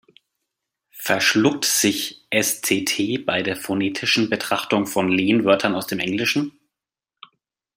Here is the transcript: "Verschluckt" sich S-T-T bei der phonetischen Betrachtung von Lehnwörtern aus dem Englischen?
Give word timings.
"Verschluckt" 0.97 1.63
sich 1.63 2.25
S-T-T 2.31 3.19
bei 3.19 3.43
der 3.43 3.55
phonetischen 3.55 4.31
Betrachtung 4.31 4.87
von 4.87 5.09
Lehnwörtern 5.09 5.75
aus 5.75 5.85
dem 5.85 5.99
Englischen? 5.99 6.59